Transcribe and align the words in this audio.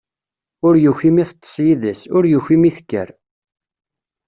Ur 0.67 0.73
yuki 0.83 1.09
mi 1.15 1.23
teṭṭeṣ 1.29 1.55
yid-s, 1.65 2.01
ur 2.15 2.23
yuki 2.31 2.55
mi 2.61 2.71
tekker. 2.77 3.09